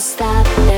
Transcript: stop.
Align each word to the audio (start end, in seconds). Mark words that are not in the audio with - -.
stop. 0.00 0.69